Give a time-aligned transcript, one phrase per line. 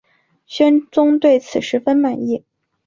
[0.47, 2.43] 宣宗对此十分满意。